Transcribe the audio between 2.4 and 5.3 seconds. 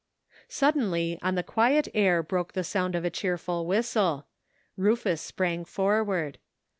the sound of a cheerful whistle. Rufus